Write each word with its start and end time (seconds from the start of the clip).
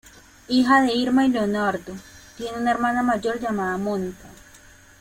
Hija 0.47 0.81
de 0.81 0.93
Irma 0.95 1.27
y 1.27 1.29
Leonardo, 1.29 1.93
tiene 2.35 2.57
una 2.57 2.71
hermana 2.71 3.03
mayor 3.03 3.39
llamada 3.39 3.77
Mónica. 3.77 4.29